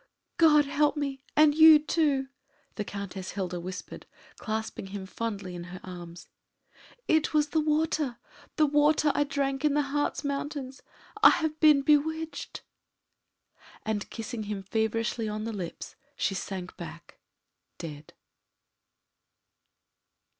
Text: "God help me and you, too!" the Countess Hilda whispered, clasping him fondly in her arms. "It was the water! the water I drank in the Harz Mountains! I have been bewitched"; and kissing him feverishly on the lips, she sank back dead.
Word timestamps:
"God 0.37 0.65
help 0.65 0.97
me 0.97 1.21
and 1.35 1.53
you, 1.53 1.77
too!" 1.77 2.29
the 2.73 2.83
Countess 2.83 3.33
Hilda 3.33 3.59
whispered, 3.59 4.07
clasping 4.39 4.87
him 4.87 5.05
fondly 5.05 5.53
in 5.53 5.65
her 5.65 5.79
arms. 5.83 6.27
"It 7.07 7.35
was 7.35 7.49
the 7.49 7.59
water! 7.59 8.17
the 8.55 8.65
water 8.65 9.11
I 9.13 9.23
drank 9.25 9.63
in 9.63 9.75
the 9.75 9.83
Harz 9.93 10.23
Mountains! 10.23 10.81
I 11.21 11.29
have 11.29 11.59
been 11.59 11.83
bewitched"; 11.83 12.63
and 13.85 14.09
kissing 14.09 14.45
him 14.45 14.63
feverishly 14.63 15.29
on 15.29 15.43
the 15.43 15.53
lips, 15.53 15.95
she 16.15 16.33
sank 16.33 16.75
back 16.77 17.19
dead. 17.77 18.13